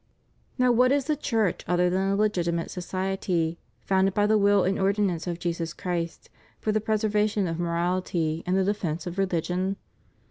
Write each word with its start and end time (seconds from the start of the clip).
Now 0.57 0.71
what 0.71 0.91
is 0.91 1.05
the 1.05 1.15
Church 1.15 1.63
other 1.67 1.87
than 1.87 2.09
a 2.09 2.15
legitimate 2.15 2.71
society, 2.71 3.59
founded 3.81 4.15
by 4.15 4.25
the 4.25 4.35
will 4.35 4.63
and 4.63 4.79
ordinance 4.79 5.27
of 5.27 5.37
Jesus 5.37 5.73
Christ 5.75 6.31
for 6.59 6.71
the 6.71 6.81
preserva 6.81 7.29
tion 7.29 7.45
of 7.47 7.57
moraUty 7.57 8.41
and 8.47 8.57
the 8.57 8.63
defence 8.63 9.05
of 9.05 9.17
reUgion? 9.17 9.75